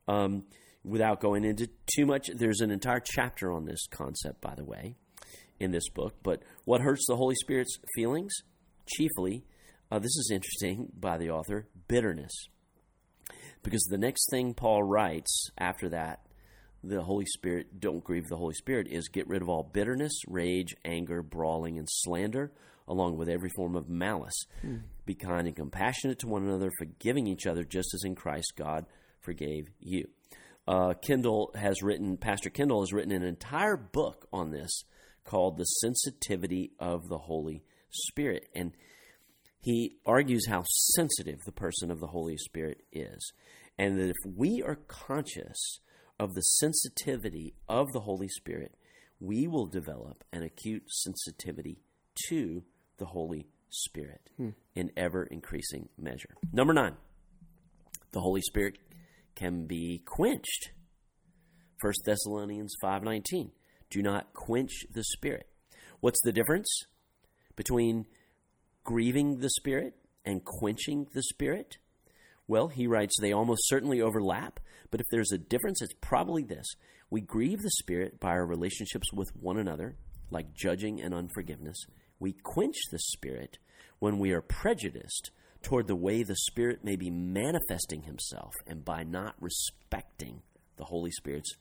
[0.08, 0.44] Um,
[0.84, 4.96] without going into too much, there's an entire chapter on this concept, by the way,
[5.60, 6.16] in this book.
[6.24, 8.34] But what hurts the Holy Spirit's feelings?
[8.86, 9.44] Chiefly,
[9.92, 12.32] uh, this is interesting by the author bitterness.
[13.64, 16.22] Because the next thing Paul writes after that,
[16.84, 20.76] the Holy Spirit, don't grieve the Holy Spirit, is get rid of all bitterness, rage,
[20.86, 22.52] anger, brawling, and slander,
[22.88, 24.46] along with every form of malice.
[24.66, 24.82] Mm.
[25.06, 28.86] Be kind and compassionate to one another, forgiving each other, just as in Christ God
[29.20, 30.08] forgave you.
[30.68, 34.84] Uh, Kendall has written, Pastor Kendall has written an entire book on this
[35.24, 38.48] called The Sensitivity of the Holy Spirit.
[38.54, 38.74] And
[39.60, 40.64] he argues how
[40.96, 43.32] sensitive the person of the Holy Spirit is.
[43.78, 45.80] And that if we are conscious
[46.20, 48.76] of the sensitivity of the Holy Spirit,
[49.20, 51.80] we will develop an acute sensitivity
[52.28, 52.64] to
[52.98, 54.50] the Holy Spirit hmm.
[54.76, 56.36] in ever increasing measure.
[56.52, 56.96] Number nine,
[58.12, 58.78] the Holy Spirit
[59.36, 60.72] can be quenched.
[61.82, 63.52] 1 Thessalonians 5:19.
[63.90, 65.48] Do not quench the spirit.
[66.00, 66.68] What's the difference
[67.56, 68.06] between
[68.84, 71.78] grieving the spirit and quenching the spirit?
[72.48, 76.66] Well, he writes they almost certainly overlap, but if there's a difference it's probably this.
[77.10, 79.96] We grieve the spirit by our relationships with one another,
[80.30, 81.78] like judging and unforgiveness.
[82.20, 83.58] We quench the spirit
[84.00, 89.04] when we are prejudiced toward the way the spirit may be manifesting himself and by
[89.04, 90.42] not respecting
[90.78, 91.56] the Holy Spirit's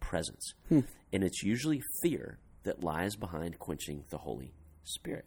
[0.00, 0.54] presence.
[0.68, 0.80] Hmm.
[1.12, 5.26] And it's usually fear that lies behind quenching the Holy Spirit.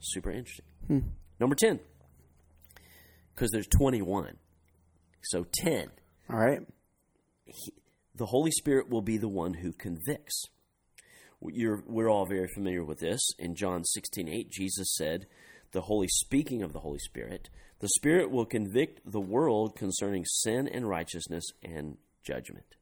[0.00, 0.66] Super interesting.
[0.86, 0.98] Hmm.
[1.40, 1.80] Number 10,
[3.34, 4.36] because there's 21.
[5.22, 5.88] So 10,
[6.30, 6.60] All right.
[8.14, 10.44] the Holy Spirit will be the one who convicts.
[11.42, 13.20] You're, we're all very familiar with this.
[13.38, 15.26] In John 16 8, Jesus said,
[15.72, 17.48] The Holy, speaking of the Holy Spirit,
[17.80, 22.76] the Spirit will convict the world concerning sin and righteousness and judgment.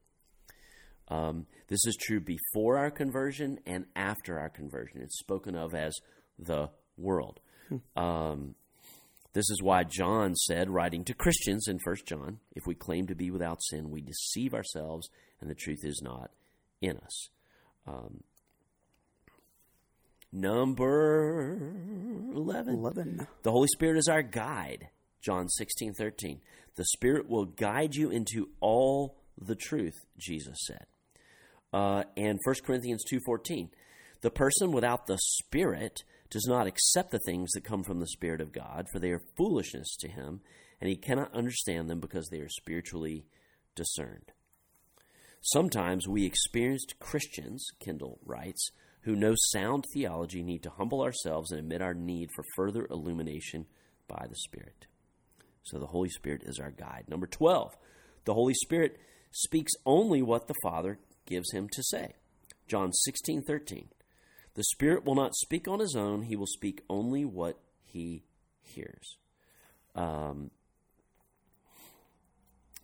[1.07, 5.01] Um, this is true before our conversion and after our conversion.
[5.01, 5.95] It's spoken of as
[6.39, 7.39] the world.
[7.95, 8.53] Um,
[9.33, 13.15] this is why John said, writing to Christians in 1 John, if we claim to
[13.15, 15.09] be without sin, we deceive ourselves
[15.41, 16.31] and the truth is not
[16.81, 17.29] in us.
[17.85, 18.23] Um,
[20.35, 21.57] number
[22.35, 22.75] 11.
[22.75, 23.27] 11.
[23.43, 24.89] The Holy Spirit is our guide.
[25.21, 26.41] John 16, 13.
[26.75, 30.85] The Spirit will guide you into all the truth, Jesus said.
[31.73, 33.69] Uh, and 1 Corinthians 2.14.
[34.21, 38.41] The person without the Spirit does not accept the things that come from the Spirit
[38.41, 40.41] of God, for they are foolishness to him,
[40.81, 43.25] and he cannot understand them because they are spiritually
[43.75, 44.31] discerned.
[45.41, 48.71] Sometimes we experienced Christians, Kendall writes,
[49.05, 53.67] who know sound theology need to humble ourselves and admit our need for further illumination
[54.07, 54.87] by the Spirit.
[55.61, 57.05] So the Holy Spirit is our guide.
[57.07, 57.71] Number 12,
[58.25, 58.99] the Holy Spirit
[59.31, 62.13] speaks only what the Father gives him to say.
[62.67, 63.89] John 16, 13.
[64.55, 68.23] The Spirit will not speak on his own, he will speak only what he
[68.61, 69.17] hears.
[69.93, 70.49] Um,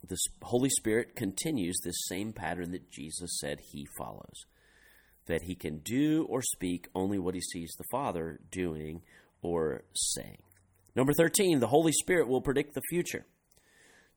[0.08, 4.46] the Holy Spirit continues this same pattern that Jesus said he follows
[5.28, 9.02] that he can do or speak only what he sees the Father doing
[9.42, 10.42] or saying.
[10.96, 13.26] Number 13, the Holy Spirit will predict the future.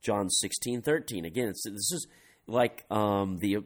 [0.01, 1.25] John 16, 13.
[1.25, 2.07] Again, this is
[2.47, 3.57] like um, the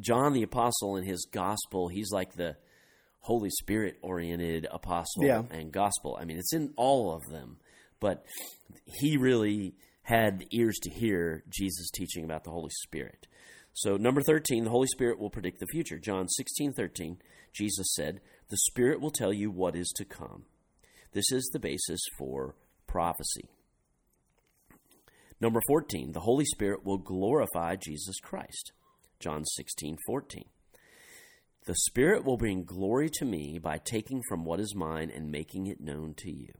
[0.00, 1.88] John the Apostle in his gospel.
[1.88, 2.56] He's like the
[3.20, 5.42] Holy Spirit oriented apostle Yeah.
[5.50, 6.16] and gospel.
[6.20, 7.56] I mean, it's in all of them,
[8.00, 8.24] but
[8.84, 13.26] he really had ears to hear Jesus teaching about the Holy Spirit.
[13.74, 15.98] So, number 13, the Holy Spirit will predict the future.
[15.98, 17.18] John 16, 13,
[17.52, 20.44] Jesus said, The Spirit will tell you what is to come.
[21.12, 22.54] This is the basis for
[22.86, 23.48] prophecy.
[25.40, 28.72] Number 14, the Holy Spirit will glorify Jesus Christ.
[29.18, 30.44] John 16, 14.
[31.64, 35.66] The Spirit will bring glory to me by taking from what is mine and making
[35.66, 36.52] it known to you.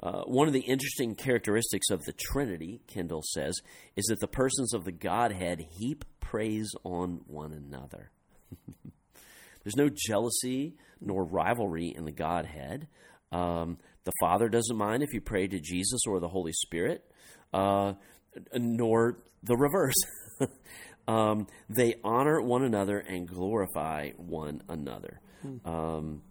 [0.00, 3.58] Uh, one of the interesting characteristics of the Trinity, Kendall says,
[3.96, 8.10] is that the persons of the Godhead heap praise on one another.
[9.64, 12.86] There's no jealousy nor rivalry in the Godhead.
[13.32, 17.04] Um, the Father doesn't mind if you pray to Jesus or the Holy Spirit,
[17.52, 17.94] uh,
[18.54, 20.00] nor the reverse.
[21.08, 25.20] um, they honor one another and glorify one another.
[25.64, 26.22] Um,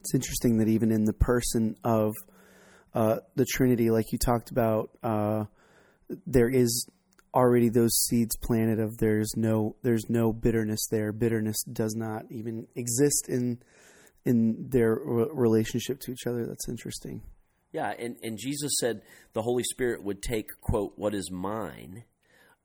[0.00, 2.12] It's interesting that even in the person of
[2.94, 5.44] uh, the Trinity, like you talked about, uh,
[6.26, 6.88] there is
[7.32, 11.12] already those seeds planted of there's no there's no bitterness there.
[11.12, 13.62] Bitterness does not even exist in
[14.24, 16.46] in their re- relationship to each other.
[16.46, 17.22] That's interesting.
[17.72, 22.02] Yeah, and, and Jesus said the Holy Spirit would take, quote, what is mine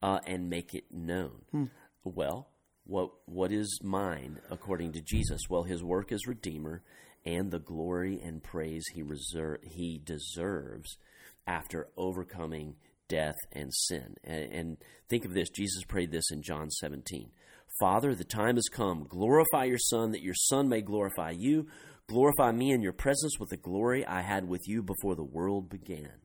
[0.01, 1.69] uh, and make it known.
[2.03, 2.49] Well,
[2.85, 5.41] what what is mine according to Jesus?
[5.49, 6.83] Well, his work as Redeemer
[7.25, 10.97] and the glory and praise he reserve, he deserves
[11.47, 12.75] after overcoming
[13.07, 14.15] death and sin.
[14.23, 14.77] And, and
[15.09, 17.31] think of this Jesus prayed this in John 17.
[17.79, 19.05] Father, the time has come.
[19.07, 21.67] Glorify your Son, that your Son may glorify you.
[22.07, 25.69] Glorify me in your presence with the glory I had with you before the world
[25.69, 26.21] began.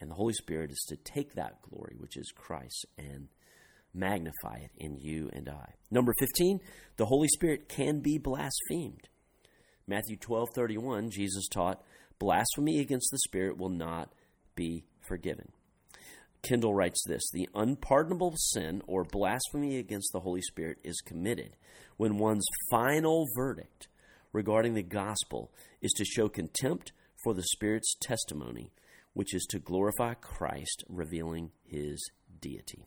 [0.00, 3.28] And the Holy Spirit is to take that glory, which is Christ, and
[3.94, 5.74] magnify it in you and I.
[5.90, 6.58] Number 15,
[6.96, 9.08] the Holy Spirit can be blasphemed.
[9.86, 11.82] Matthew 12:31, Jesus taught,
[12.18, 14.12] Blasphemy against the Spirit will not
[14.54, 15.52] be forgiven.
[16.42, 21.56] Kendall writes this The unpardonable sin or blasphemy against the Holy Spirit is committed
[21.96, 23.88] when one's final verdict
[24.32, 28.72] regarding the gospel is to show contempt for the Spirit's testimony,
[29.12, 32.10] which is to glorify Christ, revealing his
[32.40, 32.86] deity.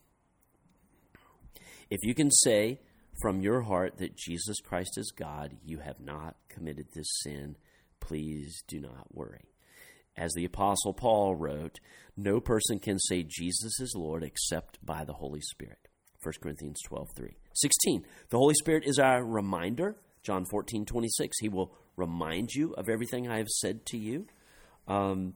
[1.90, 2.80] If you can say
[3.22, 7.56] from your heart that Jesus Christ is God, you have not committed this sin.
[8.00, 9.50] Please do not worry.
[10.18, 11.80] As the Apostle Paul wrote,
[12.18, 15.88] no person can say Jesus is Lord except by the Holy Spirit.
[16.22, 17.38] 1 Corinthians 12, 3.
[17.54, 18.06] 16.
[18.30, 19.96] The Holy Spirit is our reminder.
[20.24, 21.38] John 14, 26.
[21.40, 24.28] He will remind you of everything I have said to you.
[24.88, 25.36] Um,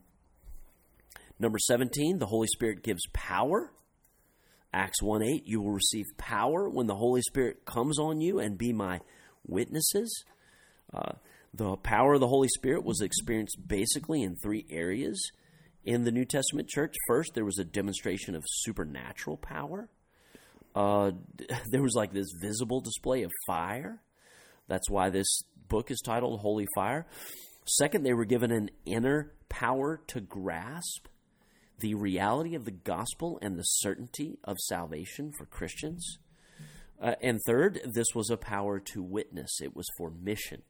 [1.39, 3.71] number 17, the Holy Spirit gives power.
[4.73, 8.57] Acts 1 8, you will receive power when the Holy Spirit comes on you and
[8.57, 8.99] be my
[9.45, 10.23] witnesses.
[10.93, 11.13] Uh,
[11.53, 15.31] the power of the Holy Spirit was experienced basically in three areas
[15.85, 16.95] in the New Testament church.
[17.07, 19.89] First, there was a demonstration of supernatural power.
[20.75, 21.11] Uh,
[21.71, 24.01] there was like this visible display of fire.
[24.67, 27.05] That's why this book is titled Holy Fire.
[27.65, 31.07] Second, they were given an inner power to grasp
[31.79, 36.17] the reality of the gospel and the certainty of salvation for Christians.
[37.01, 40.61] Uh, and third, this was a power to witness, it was for mission.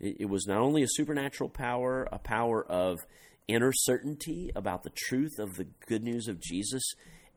[0.00, 2.98] It, it was not only a supernatural power, a power of
[3.48, 6.82] inner certainty about the truth of the good news of Jesus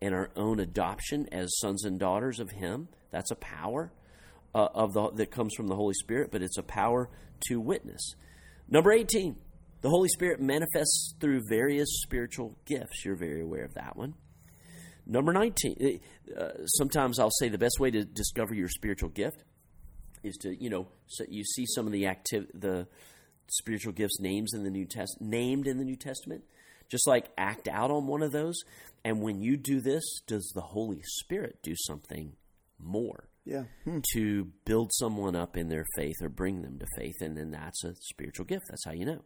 [0.02, 2.88] and our own adoption as sons and daughters of Him.
[3.12, 3.92] That's a power
[4.54, 7.10] uh, of the, that comes from the Holy Spirit, but it's a power
[7.48, 8.16] to witness.
[8.70, 9.36] Number 18,
[9.82, 13.06] the Holy Spirit manifests through various spiritual gifts.
[13.06, 14.16] You're very aware of that one.
[15.06, 16.00] Number 19,
[16.36, 19.44] uh, sometimes I'll say the best way to discover your spiritual gift
[20.24, 22.88] is to, you know, so you see some of the active the
[23.48, 26.44] spiritual gifts names in the New Test named in the New Testament.
[26.90, 28.62] Just like act out on one of those,
[29.04, 32.34] and when you do this, does the Holy Spirit do something
[32.80, 33.28] more?
[33.46, 33.66] Yeah.
[33.84, 34.00] Hmm.
[34.14, 37.84] To build someone up in their faith or bring them to faith, and then that's
[37.84, 38.66] a spiritual gift.
[38.70, 39.22] That's how you know.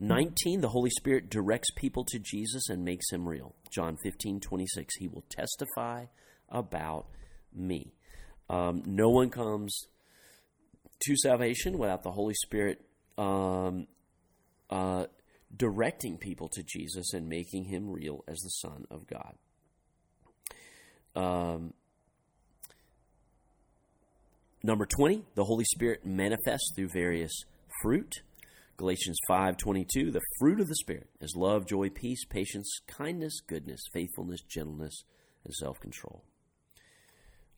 [0.00, 3.54] 19, the Holy Spirit directs people to Jesus and makes him real.
[3.70, 6.06] John 15, 26, he will testify
[6.48, 7.06] about
[7.52, 7.92] me.
[8.48, 9.76] Um, no one comes
[11.00, 12.80] to salvation without the Holy Spirit
[13.18, 13.88] um,
[14.70, 15.06] uh,
[15.54, 19.34] directing people to Jesus and making him real as the Son of God.
[21.16, 21.74] Um,
[24.62, 27.32] number 20, the Holy Spirit manifests through various
[27.82, 28.22] fruit.
[28.76, 34.40] Galatians 5:22 The fruit of the spirit is love, joy, peace, patience, kindness, goodness, faithfulness,
[34.42, 35.02] gentleness,
[35.44, 36.22] and self-control.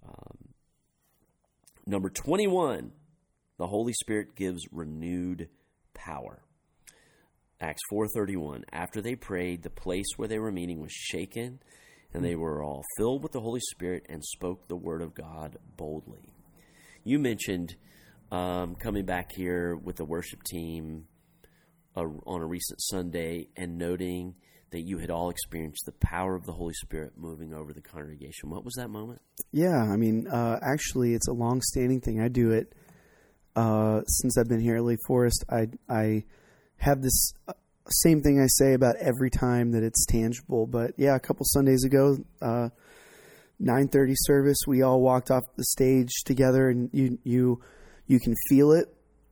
[0.03, 0.55] Um,
[1.87, 2.93] number 21
[3.59, 5.49] The Holy Spirit gives renewed
[5.93, 6.43] power.
[7.61, 11.61] Acts 4:31 After they prayed the place where they were meeting was shaken
[12.15, 15.59] and they were all filled with the Holy Spirit and spoke the word of God
[15.77, 16.33] boldly.
[17.05, 17.77] You mentioned
[18.31, 21.07] um, coming back here with the worship team
[21.97, 24.35] uh, on a recent Sunday and noting
[24.71, 28.51] that you had all experienced the power of the Holy Spirit moving over the congregation.
[28.51, 29.21] What was that moment?
[29.51, 32.21] Yeah, I mean, uh, actually, it's a long-standing thing.
[32.21, 32.73] I do it
[33.57, 35.45] uh, since I've been here at Lake Forest.
[35.51, 36.25] I I
[36.77, 37.53] have this uh,
[37.89, 40.67] same thing I say about every time that it's tangible.
[40.67, 42.69] But yeah, a couple Sundays ago, uh,
[43.61, 47.61] nine thirty service, we all walked off the stage together, and you you
[48.07, 48.87] you can feel it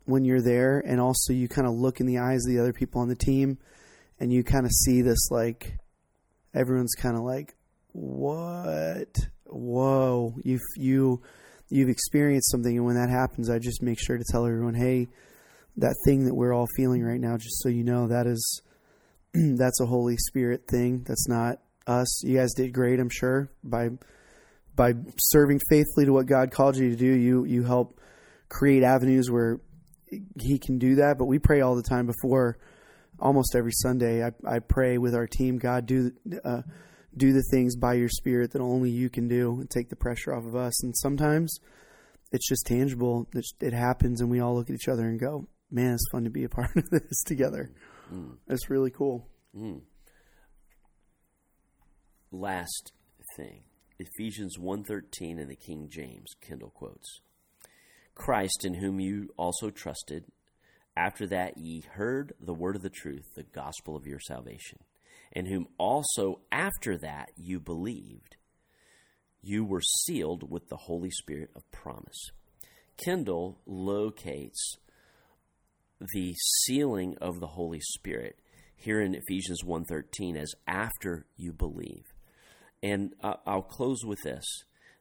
[0.04, 2.72] when you're there, and also you kind of look in the eyes of the other
[2.72, 3.58] people on the team,
[4.20, 5.78] and you kind of see this like
[6.54, 7.56] everyone's kind of like,
[7.92, 9.16] what?
[9.46, 10.34] Whoa!
[10.44, 11.22] You you
[11.70, 15.08] you've experienced something, and when that happens, I just make sure to tell everyone, hey,
[15.76, 18.62] that thing that we're all feeling right now, just so you know, that is
[19.34, 21.04] that's a Holy Spirit thing.
[21.06, 22.22] That's not us.
[22.24, 23.90] You guys did great, I'm sure, by
[24.78, 27.12] by serving faithfully to what God called you to do.
[27.12, 28.00] You you help
[28.48, 29.60] create avenues where
[30.40, 31.18] he can do that.
[31.18, 32.56] But we pray all the time before
[33.18, 34.24] almost every Sunday.
[34.24, 36.12] I, I pray with our team, God, do
[36.44, 36.62] uh,
[37.16, 40.34] do the things by your Spirit that only you can do, and take the pressure
[40.34, 40.82] off of us.
[40.82, 41.58] And sometimes
[42.32, 43.26] it's just tangible.
[43.34, 46.24] It, it happens, and we all look at each other and go, "Man, it's fun
[46.24, 47.70] to be a part of this together."
[48.12, 48.36] Mm.
[48.48, 49.28] It's really cool.
[49.56, 49.82] Mm.
[52.30, 52.92] Last
[53.36, 53.62] thing,
[53.98, 57.20] Ephesians 1.13 in the King James Kendall quotes.
[58.14, 60.24] Christ, in whom you also trusted.
[60.96, 64.78] After that ye heard the word of the truth, the gospel of your salvation,
[65.32, 68.36] in whom also after that you believed.
[69.42, 72.30] You were sealed with the Holy Spirit of promise.
[73.04, 74.76] Kendall locates
[76.14, 76.34] the
[76.64, 78.38] sealing of the Holy Spirit
[78.76, 82.04] here in Ephesians 1:13 as after you believe.
[82.82, 84.44] And I'll close with this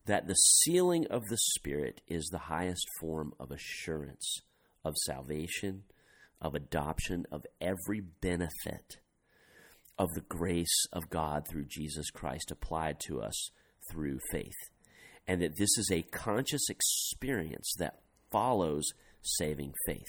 [0.06, 4.42] that the sealing of the Spirit is the highest form of assurance
[4.84, 5.84] of salvation,
[6.42, 8.98] of adoption, of every benefit
[10.00, 13.50] of the grace of God through Jesus Christ applied to us
[13.92, 14.56] through faith.
[15.28, 18.00] And that this is a conscious experience that
[18.32, 18.86] follows
[19.22, 20.08] saving faith.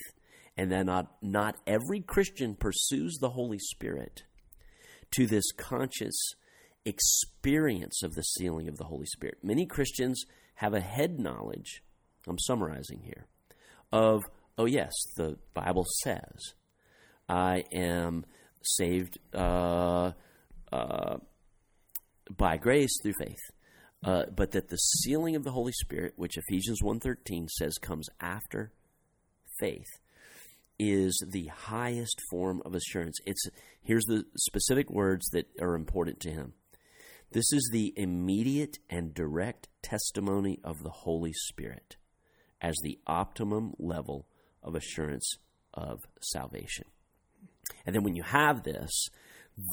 [0.56, 4.22] And that not, not every Christian pursues the Holy Spirit
[5.12, 6.16] to this conscious
[6.88, 9.38] experience of the sealing of the Holy Spirit.
[9.42, 10.24] Many Christians
[10.56, 11.82] have a head knowledge,
[12.26, 13.26] I'm summarizing here,
[13.92, 14.24] of,
[14.56, 16.54] oh, yes, the Bible says
[17.28, 18.24] I am
[18.62, 20.12] saved uh,
[20.72, 21.16] uh,
[22.36, 23.38] by grace through faith.
[24.04, 28.70] Uh, but that the sealing of the Holy Spirit, which Ephesians 1.13 says comes after
[29.58, 29.88] faith,
[30.78, 33.18] is the highest form of assurance.
[33.26, 33.42] It's
[33.82, 36.52] here's the specific words that are important to him.
[37.30, 41.96] This is the immediate and direct testimony of the Holy Spirit
[42.60, 44.26] as the optimum level
[44.62, 45.36] of assurance
[45.74, 46.86] of salvation.
[47.84, 49.08] And then when you have this,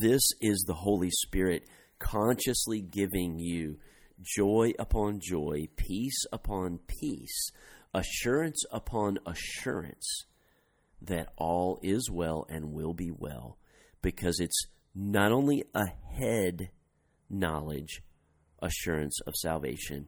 [0.01, 1.66] this is the Holy Spirit
[1.97, 3.78] consciously giving you
[4.22, 7.51] joy upon joy, peace upon peace,
[7.93, 10.26] assurance upon assurance
[11.01, 13.58] that all is well and will be well
[14.01, 16.70] because it's not only ahead head
[17.30, 18.01] knowledge,
[18.61, 20.07] assurance of salvation,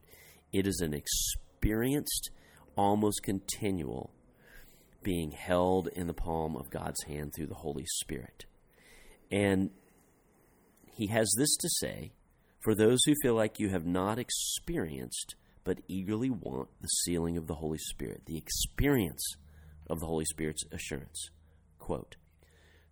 [0.52, 2.30] it is an experienced,
[2.76, 4.12] almost continual
[5.02, 8.46] being held in the palm of God's hand through the Holy Spirit.
[9.30, 9.70] And
[10.92, 12.12] he has this to say
[12.60, 17.46] for those who feel like you have not experienced but eagerly want the sealing of
[17.46, 19.22] the Holy Spirit, the experience
[19.88, 21.28] of the Holy Spirit's assurance.
[21.78, 22.16] Quote,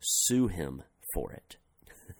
[0.00, 0.82] sue him
[1.14, 1.56] for it.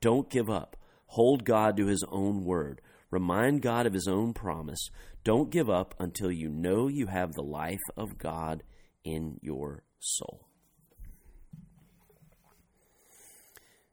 [0.00, 0.76] Don't give up.
[1.14, 2.80] Hold God to his own word.
[3.10, 4.90] Remind God of his own promise.
[5.24, 8.62] Don't give up until you know you have the life of God
[9.02, 10.46] in your soul.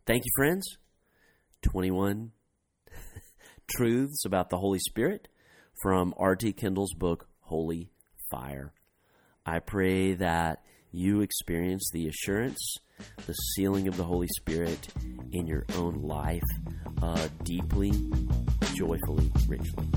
[0.06, 0.78] Thank you, friends.
[1.64, 2.34] 21
[3.76, 5.28] truths about the Holy Spirit
[5.82, 6.54] from R.T.
[6.54, 7.90] Kendall's book, Holy
[8.30, 8.74] Fire.
[9.44, 10.62] I pray that
[10.92, 12.76] you experience the assurance,
[13.26, 14.88] the sealing of the Holy Spirit
[15.32, 16.42] in your own life
[17.02, 17.92] uh, deeply,
[18.74, 19.88] joyfully, richly.